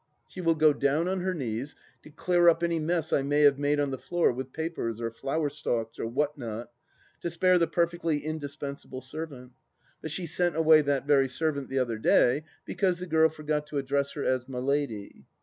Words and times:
She 0.27 0.41
wUl 0.41 0.55
go 0.55 0.73
down 0.73 1.07
on 1.07 1.19
her 1.19 1.31
knees 1.35 1.75
to 2.01 2.09
clear 2.09 2.49
up 2.49 2.63
any 2.63 2.79
mess 2.79 3.13
I 3.13 3.21
may 3.21 3.41
have 3.41 3.59
made 3.59 3.79
on 3.79 3.91
the 3.91 3.99
floor 3.99 4.31
with 4.31 4.51
papers 4.51 4.99
or 4.99 5.11
flower 5.11 5.47
stalks 5.47 5.99
or 5.99 6.07
what 6.07 6.39
not, 6.39 6.71
to 7.19 7.29
spare 7.29 7.59
the 7.59 7.67
perfectly 7.67 8.19
indis 8.21 8.57
pensable 8.57 9.03
servant, 9.03 9.51
but 10.01 10.09
she 10.09 10.25
sent 10.25 10.55
away 10.57 10.81
that 10.81 11.05
very 11.05 11.27
servant 11.29 11.69
the 11.69 11.77
other 11.77 11.99
day 11.99 12.45
because 12.65 12.97
the 12.97 13.05
girl 13.05 13.29
forgot 13.29 13.67
to 13.67 13.77
address 13.77 14.13
her 14.13 14.23
as 14.23 14.49
My 14.49 14.57
Lady. 14.57 15.27